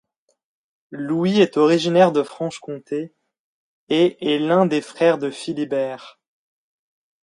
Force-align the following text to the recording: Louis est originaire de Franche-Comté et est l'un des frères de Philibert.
Louis 0.89 1.39
est 1.41 1.57
originaire 1.57 2.11
de 2.11 2.23
Franche-Comté 2.23 3.13
et 3.89 4.33
est 4.35 4.39
l'un 4.39 4.65
des 4.65 4.81
frères 4.81 5.19
de 5.19 5.29
Philibert. 5.29 6.19